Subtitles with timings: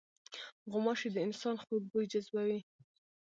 [0.71, 2.59] غوماشې د انسان خوږ بوی جذبوي.